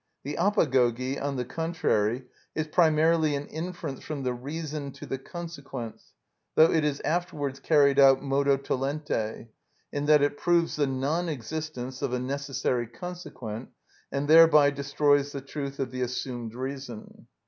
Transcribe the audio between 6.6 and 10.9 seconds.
it is afterwards carried out modo tollente, in that it proves the